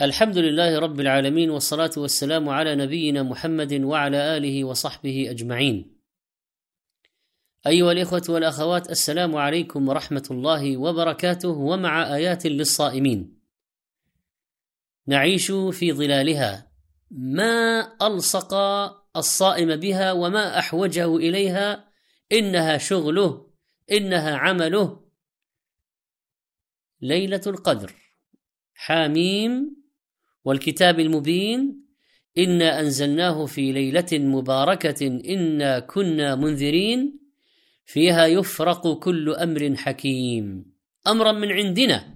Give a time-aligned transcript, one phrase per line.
[0.00, 6.00] الحمد لله رب العالمين والصلاة والسلام على نبينا محمد وعلى آله وصحبه أجمعين.
[7.66, 13.40] أيها الإخوة والأخوات السلام عليكم ورحمة الله وبركاته ومع آيات للصائمين.
[15.06, 16.72] نعيش في ظلالها
[17.10, 18.54] ما ألصق
[19.16, 21.92] الصائم بها وما أحوجه إليها
[22.32, 23.50] إنها شغله
[23.92, 25.00] إنها عمله
[27.00, 27.94] ليلة القدر
[28.74, 29.79] حاميم
[30.44, 31.84] والكتاب المبين
[32.38, 37.20] إنا أنزلناه في ليلة مباركة إنا كنا منذرين
[37.84, 40.72] فيها يفرق كل أمر حكيم.
[41.06, 42.14] أمرا من عندنا.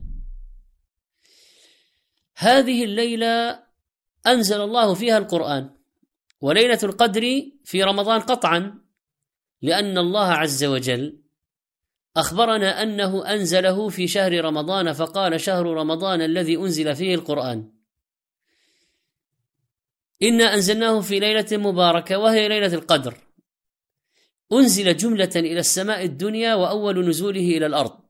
[2.37, 3.63] هذه الليلة
[4.27, 5.71] أنزل الله فيها القرآن
[6.41, 8.79] وليلة القدر في رمضان قطعا
[9.63, 11.21] لأن الله عز وجل
[12.17, 17.71] أخبرنا أنه أنزله في شهر رمضان فقال شهر رمضان الذي أنزل فيه القرآن.
[20.25, 23.15] إنا أنزلناه في ليلة مباركة وهي ليلة القدر.
[24.53, 28.01] أنزل جملة إلى السماء الدنيا وأول نزوله إلى الأرض.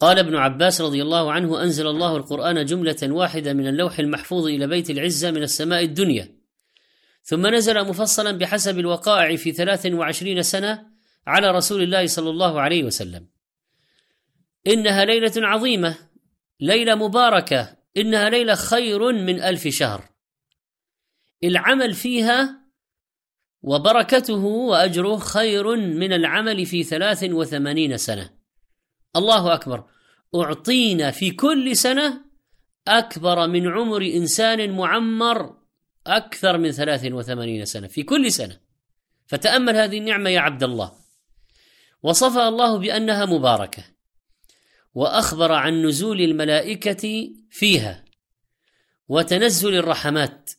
[0.00, 4.66] قال ابن عباس رضي الله عنه أنزل الله القرآن جملة واحدة من اللوح المحفوظ إلى
[4.66, 6.34] بيت العزة من السماء الدنيا.
[7.22, 10.86] ثم نزل مفصلا بحسب الوقائع في ثلاث وعشرين سنة
[11.26, 13.28] على رسول الله صلى الله عليه وسلم.
[14.66, 15.96] إنها ليلة عظيمة
[16.60, 20.13] ليلة مباركة إنها ليلة خير من ألف شهر.
[21.44, 22.64] العمل فيها
[23.62, 28.30] وبركته وأجره خير من العمل في ثلاث وثمانين سنة.
[29.16, 29.84] الله أكبر.
[30.34, 32.24] أعطينا في كل سنة
[32.88, 35.56] أكبر من عمر إنسان معمر
[36.06, 38.60] أكثر من ثلاث وثمانين سنة في كل سنة.
[39.26, 40.92] فتأمل هذه النعمة يا عبد الله.
[42.02, 43.84] وصفها الله بأنها مباركة.
[44.94, 48.04] وأخبر عن نزول الملائكة فيها
[49.08, 50.50] وتنزل الرحمات.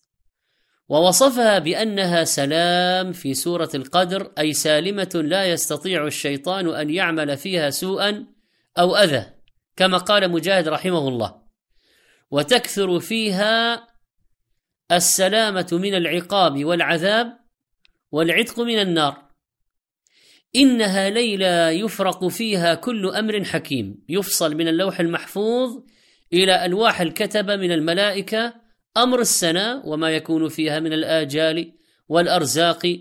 [0.89, 8.25] ووصفها بأنها سلام في سورة القدر أي سالمة لا يستطيع الشيطان أن يعمل فيها سوءا
[8.79, 9.25] أو أذى
[9.75, 11.41] كما قال مجاهد رحمه الله.
[12.31, 13.87] وتكثر فيها
[14.91, 17.39] السلامة من العقاب والعذاب
[18.11, 19.25] والعتق من النار.
[20.55, 24.03] إنها ليله يفرق فيها كل أمر حكيم.
[24.09, 25.83] يفصل من اللوح المحفوظ
[26.33, 28.64] إلى ألواح الكتبه من الملائكة
[28.97, 31.73] أمر السنة وما يكون فيها من الآجال
[32.07, 32.99] والأرزاق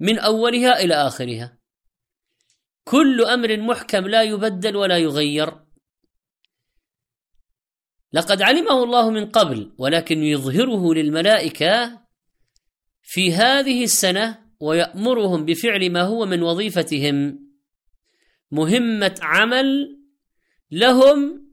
[0.00, 1.58] من أولها إلى آخرها.
[2.84, 5.54] كل أمر محكم لا يبدل ولا يغير.
[8.12, 12.00] لقد علمه الله من قبل ولكن يظهره للملائكة
[13.02, 17.48] في هذه السنة ويأمرهم بفعل ما هو من وظيفتهم.
[18.50, 19.98] مهمة عمل
[20.70, 21.50] لهم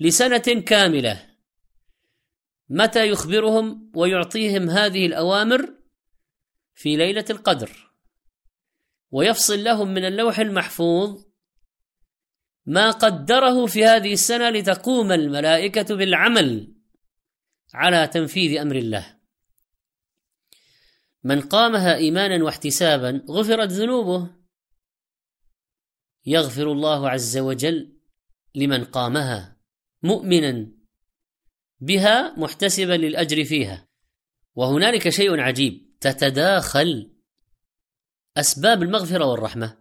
[0.00, 1.25] لسنة كاملة.
[2.68, 5.74] متى يخبرهم ويعطيهم هذه الأوامر
[6.74, 7.92] في ليلة القدر.
[9.10, 11.24] ويفصل لهم من اللوح المحفوظ
[12.66, 16.74] ما قدره في هذه السنة لتقوم الملائكة بالعمل
[17.74, 19.16] على تنفيذ أمر الله.
[21.24, 24.36] من قامها إيمانا واحتسابا غفرت ذنوبه.
[26.26, 27.96] يغفر الله عز وجل
[28.54, 29.56] لمن قامها
[30.02, 30.75] مؤمنا
[31.80, 33.88] بها محتسبا للأجر فيها.
[34.54, 35.86] وهنالك شيء عجيب.
[36.00, 37.12] تتداخل
[38.36, 39.78] أسباب المغفرة والرحمة.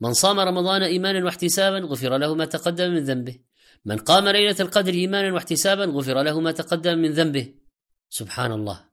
[0.00, 3.38] من صام رمضان إيمانا واحتسابا غفر له ما تقدم من ذنبه.
[3.84, 7.54] من قام ليلة القدر إيمانا واحتسابا غفر له ما تقدم من ذنبه.
[8.08, 8.84] سبحان الله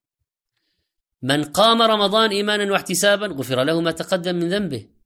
[1.21, 4.96] من قام رمضان إيمانا واحتسابا غفر له ما تقدم من ذنبه.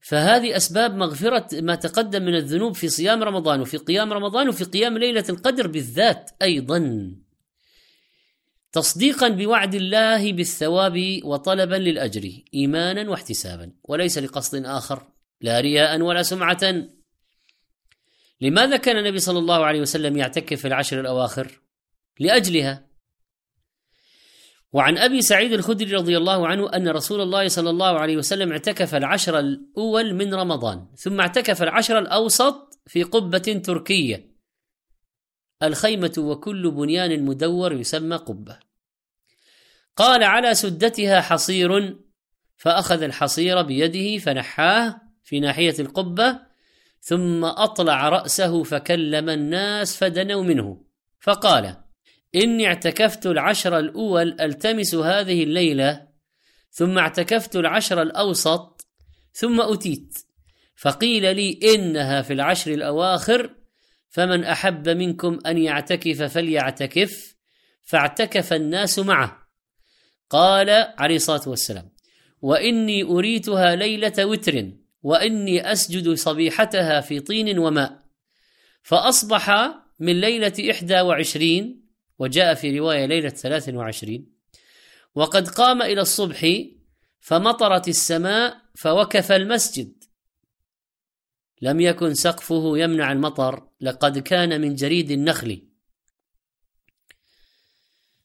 [0.00, 4.98] فهذه أسباب مغفرة ما تقدم من الذنوب في صيام رمضان وفي قيام رمضان وفي قيام
[4.98, 7.10] ليلة القدر بالذات أيضا.
[8.72, 15.02] تصديقا بوعد الله بالثواب وطلبا للأجر ايمانا واحتسابا وليس لقصد آخر
[15.40, 16.88] لا رياء ولا سمعه.
[18.40, 21.60] لماذا كان النبي صلى الله عليه وسلم يعتكف في العشر الأواخر؟
[22.20, 22.87] لأجلها.
[24.72, 28.94] وعن أبي سعيد الخدري رضي الله عنه أن رسول الله صلى الله عليه وسلم اعتكف
[28.94, 34.38] العشر الأول من رمضان ثم اعتكف العشر الأوسط في قبة تركية.
[35.62, 38.58] الخيمة وكل بنيان مدور يسمى قبة.
[39.96, 41.98] قال على سدتها حصير
[42.56, 46.38] فأخذ الحصير بيده فنحاه في ناحية القبة
[47.00, 50.84] ثم أطلع رأسه فكلم الناس فدنوا منه.
[51.20, 51.76] فقال
[52.34, 56.08] إني اعتكفت العشر الأول ألتمس هذه الليلة
[56.70, 58.86] ثم اعتكفت العشر الأوسط
[59.32, 60.18] ثم أتيت.
[60.76, 63.54] فقيل لي إنها في العشر الأواخر
[64.08, 67.34] فمن أحب منكم أن يعتكف فليعتكف
[67.82, 69.48] فاعتكف الناس معه.
[70.30, 71.90] قال عليه الصلاة والسلام
[72.42, 74.70] وإني أريتها ليلة وتر
[75.02, 78.02] وإني أسجد صبيحتها في طين وماء.
[78.82, 81.87] فأصبح من ليلة إحدى وعشرين
[82.18, 82.70] وجاء في
[83.06, 84.32] ليلة ثلاث وعشرين.
[85.14, 86.64] وقد قام إلى الصبح
[87.20, 90.04] فمطرت السماء فوكف المسجد.
[91.62, 95.68] لم يكن سقفه يمنع المطر لقد كان من جريد النخل.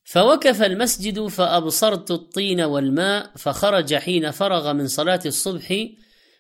[0.04, 5.88] فوكف المسجد فأبصرت الطين والماء فخرج حين فرغ من صلاة الصبح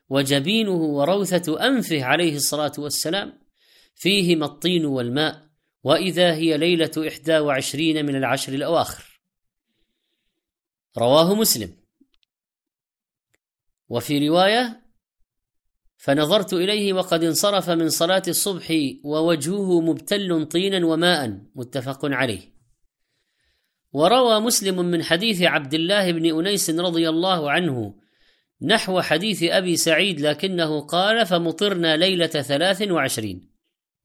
[0.09, 3.39] وجبينه وروثة أنفه عليه الصلاة والسلام.
[3.95, 5.52] فيهما الطين والماء.
[5.83, 9.21] وإذا هي ليلة إحدى وعشرين من العشر الأواخر.
[10.97, 11.75] رواه مسلم.
[13.89, 14.83] وفي رواية
[15.97, 22.53] فنظرت إليه وقد انصرف من صلاة الصبح ووجهه مبتل طينا وماء متفق عليه.
[23.93, 27.95] وروى مسلم من حديث عبد الله بن أنيس رضي الله عنه
[28.61, 33.52] نحو حديث أبي سعيد لكنه قال فمطرنا ليلة ثلاث وعشرين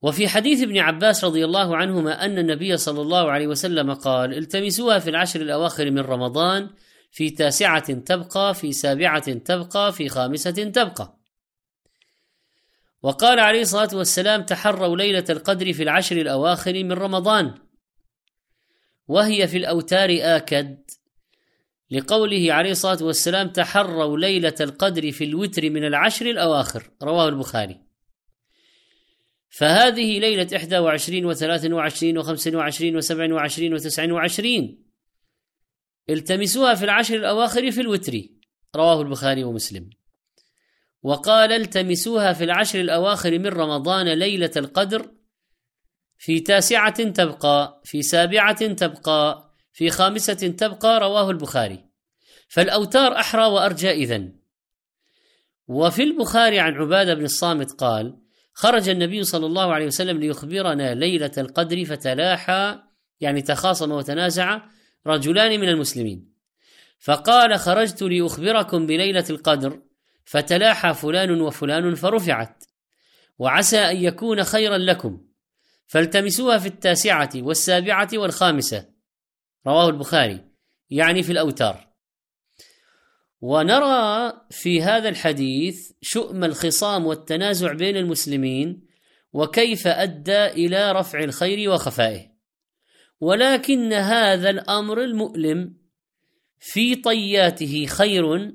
[0.02, 4.98] وفي حديث ابن عباس رضي الله عنهما أن النبي صلى الله عليه وسلم قال التمسوها
[4.98, 6.70] في العشر الأواخر من رمضان
[7.10, 11.18] في تاسعة تبقى في سابعة تبقى في خامسة تبقى.
[13.02, 17.54] وقال عليه الصلاة والسلام تحروا ليلة القدر في العشر الأواخر من رمضان
[19.08, 20.78] وهي في الأوتار آكد.
[21.90, 26.90] لقوله عليه الصلاة والسلام تحروا ليلة القدر في الوتر من العشر الأواخر.
[27.02, 27.87] رواه البخاري.
[29.48, 34.88] فهذه ليلة 21 و23 و25 و27 و29
[36.10, 38.22] التمسوها في العشر الأواخر في الوتر.
[38.76, 39.90] رواه البخاري ومسلم.
[41.02, 45.10] وقال التمسوها في العشر الأواخر من رمضان ليلة القدر.
[46.18, 51.84] في تاسعة تبقى في سابعة تبقى في خامسة تبقى رواه البخاري.
[52.48, 54.38] فالأوتار أحرى وأرجى إذن.
[55.66, 58.27] وفي البخاري عن عبادة بن الصامت قال
[58.58, 62.78] خرج النبي صلى الله عليه وسلم ليخبرنا ليلة القدر فتلاحى
[63.20, 64.60] يعني تخاصم وتنازع
[65.06, 66.32] رجلان من المسلمين.
[66.98, 69.82] فقال خرجت لأخبركم بليلة القدر
[70.24, 72.64] فتلاحى فلان وفلان فرفعت.
[73.38, 75.20] وعسى أن يكون خيرا لكم.
[75.86, 78.88] فالتمسوها في التاسعة والسابعة والخامسة.
[79.66, 80.44] رواه البخاري
[80.90, 81.87] يعني في الأوتار.
[83.40, 88.80] ونرى في هذا الحديث شؤم الخصام والتنازع بين المسلمين
[89.32, 92.28] وكيف أدى إلى رفع الخير وخفائه.
[93.20, 95.74] ولكن هذا الأمر المؤلم
[96.60, 98.52] في طياته خير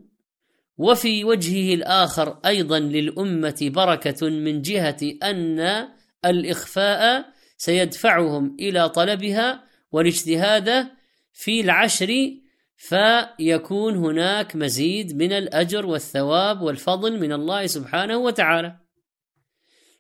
[0.78, 5.88] وفي وجهه الآخر أيضا للأمة بركة من جهة أن
[6.26, 7.26] الإخفاء
[7.58, 10.88] سيدفعهم إلى طلبها والاجتهاد
[11.34, 12.34] في العشر
[12.84, 18.76] فيكون هناك مزيد من الأجر والثواب والفضل من الله سبحانه وتعالى.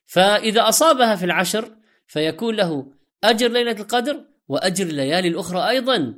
[0.05, 1.75] فإذا أصابها في العشر
[2.07, 2.91] فيكون له
[3.23, 6.13] أجر ليلة القدر وأجر الليالي الأخرى أيضا.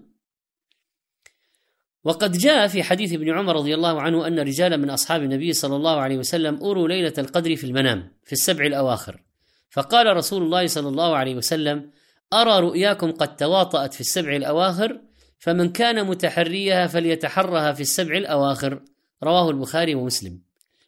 [2.04, 5.76] وقد جاء في حديث ابن عمر رضي الله عنه أن رجالا من أصحاب النبي صلى
[5.76, 9.24] الله عليه وسلم اروا ليلة القدر في المنام في السبع الأواخر.
[9.70, 11.92] فقال رسول الله صلى الله عليه وسلم
[12.34, 15.02] أرى رؤياكم قد تواطأت في السبع الأواخر
[15.40, 18.82] فمن كان متحريها فليتحرها في السبع الأواخر.
[19.24, 20.40] رواه البخاري ومسلم.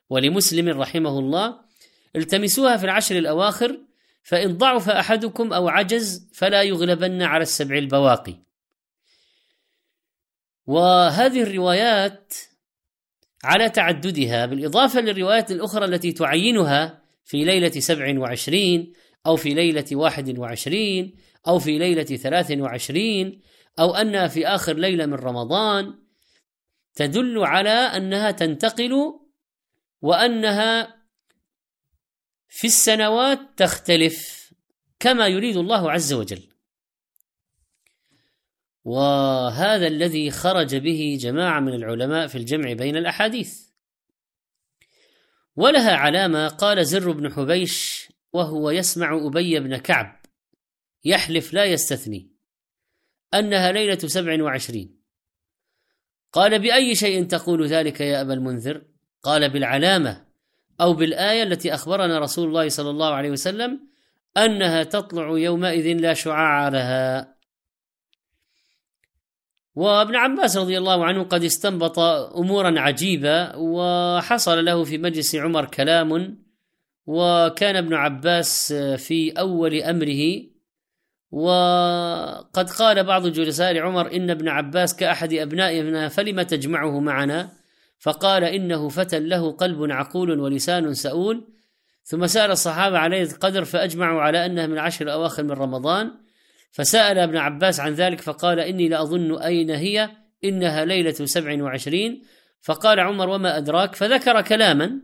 [0.09, 1.59] ولمسلم رحمه الله
[2.15, 3.79] التمسوها في العشر الأواخر
[4.23, 8.35] فإن ضعف أحدكم أو عجز فلا يغلبن على السبع البواقي.
[10.67, 12.33] وهذه الروايات
[13.43, 18.93] على تعددها بالإضافة للروايات الأخرى التي تعينها في ليلة سبع وعشرين
[19.25, 21.15] أو في ليلة واحد وعشرين
[21.47, 23.41] أو في ليلة ثلاث وعشرين
[23.79, 25.99] أو انها في آخر ليلة من رمضان
[26.95, 29.19] تدل على أنها تنتقل
[30.01, 30.97] وأنها
[32.47, 34.47] في السنوات تختلف
[34.99, 36.43] كما يريد الله عز وجل.
[38.83, 43.67] وهذا الذي خرج به جماعة من العلماء في الجمع بين الأحاديث.
[45.55, 50.21] ولها علامة قال زر بن حبيش وهو يسمع أبي بن كعب
[51.05, 52.36] يحلف لا يستثني.
[53.33, 54.97] أنها ليلة سبع وعشرين.
[56.33, 58.81] قال بأي شيء تقول ذلك يا أبا المنذر؟
[59.23, 60.25] قال بالعلامة
[60.81, 63.79] أو بالآية التي أخبرنا رسول الله صلى الله عليه وسلم
[64.37, 67.37] أنها تطلع يومئذ لا شعاع لها.
[69.75, 76.37] وابن عباس رضي الله عنه قد استنبط أمورا عجيبة وحصل له في مجلس عمر كلام
[77.05, 80.43] وكان ابن عباس في أول أمره
[81.31, 87.49] وقد قال بعض جلساء عمر إن ابن عباس كأحد أبنائنا فلم تجمعه معنا؟
[87.99, 91.47] فقال إنه فتى له قلب عقول ولسان سؤول.
[92.03, 96.11] ثم سأل الصحابة عن ليله القدر فأجمعوا على انها من العشر الأواخر من رمضان.
[96.71, 100.09] فسأل ابن عباس عن ذلك فقال إني لاظن أين هي
[100.43, 102.23] إنها ليلة سبع وعشرين.
[102.61, 105.01] فقال عمر وما أدراك؟ فذكر كلاما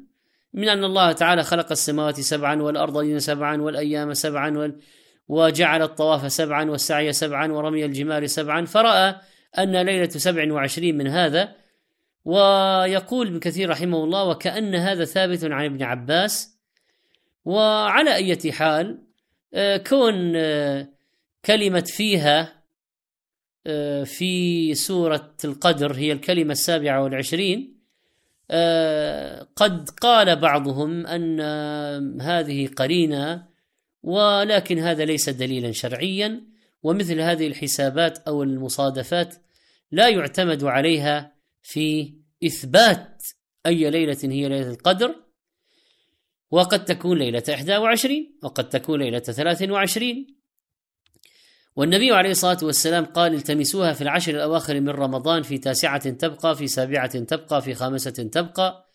[0.53, 4.79] من أن الله تعالى خلق السماوات سبعا والارضين سبعا والأيام سبعا وال
[5.27, 9.15] وجعل الطواف سبعا والسعي سبعا ورمي الجمال سبعا فرأى
[9.57, 11.55] أن ليلة سبع وعشرين من هذا.
[12.25, 16.53] ويقول ابن كثير رحمه الله وكأن هذا ثابت عن ابن عباس.
[17.45, 19.03] وعلى أي حال
[19.53, 20.87] آه، كون آه،
[21.45, 22.63] كلمة فيها
[23.67, 27.73] آه، في سورة القدر هي الكلمة السابعة والعشرين
[29.55, 31.41] قد قال بعضهم أن
[32.21, 33.47] هذه قرينة
[34.03, 36.41] ولكن هذا ليس دليلا شرعيا
[36.83, 39.36] ومثل هذه الحسابات أو المصادفات
[39.91, 42.13] لا يعتمد عليها في
[42.45, 43.24] إثبات
[43.65, 45.15] أي ليلة هي ليلة القدر.
[46.51, 50.27] وقد تكون ليلة 21 وقد تكون ليلة 23
[51.75, 56.67] والنبي عليه الصلاة والسلام قال التمسوها في العشر الأواخر من رمضان في تاسعة تبقى في
[56.67, 58.92] سابعة تبقى في خامسة تبقى.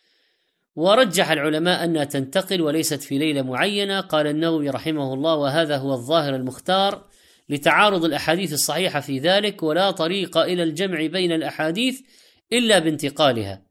[0.79, 4.01] ورجح العلماء أنها تنتقل وليست في ليلة معينة.
[4.01, 7.05] قال النووي رحمه الله وهذا هو الظاهر المختار
[7.49, 12.01] لتعارض الأحاديث الصحيحة في ذلك ولا طريق إلى الجمع بين الأحاديث
[12.53, 13.63] إلا بانتقالها.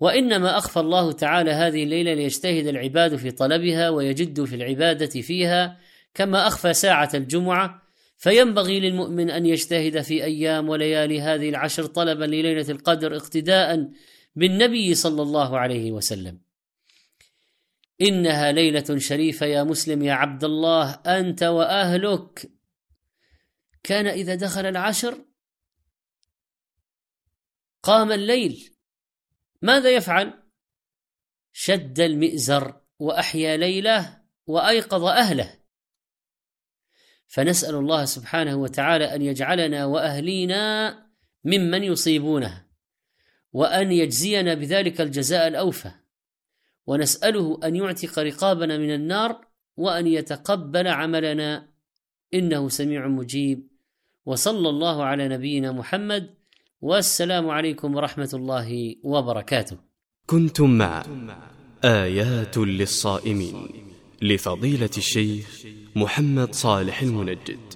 [0.00, 5.78] وإنما أخفى الله تعالى هذه الليلة ليجتهد العباد في طلبها ويجدوا في العبادة فيها
[6.14, 7.82] كما أخفى ساعة الجمعة.
[8.18, 13.88] فينبغي للمؤمن أن يجتهد في أيام وليالي هذه العشر طلبا لليلة القدر اقتداء
[14.34, 16.40] بالنبي صلى الله عليه وسلم.
[18.00, 22.50] إنها ليلة شريفة يا مسلم يا عبد الله أنت وأهلك.
[23.82, 25.24] كان إذا دخل العشر
[27.82, 28.76] قام الليل.
[29.62, 30.42] ماذا يفعل؟
[31.52, 35.60] شد المئزر وأحيا ليله وأيقظ أهله.
[37.26, 40.92] فنسأل الله سبحانه وتعالى أن يجعلنا وأهلينا
[41.44, 42.73] ممن يصيبونه.
[43.54, 45.90] وأن يجزينا بذلك الجزاء الأوفى.
[46.86, 49.46] ونسأله أن يعتق رقابنا من النار
[49.76, 51.68] وأن يتقبل عملنا.
[52.34, 53.68] إنه سميع مجيب.
[54.26, 56.34] وصلى الله على نبينا محمد.
[56.80, 59.76] والسلام عليكم ورحمة الله وبركاته.
[60.26, 61.04] كنتم مع
[61.84, 63.68] آيات للصائمين.
[64.22, 67.73] لفضيلة الشيخ محمد صالح المنجد.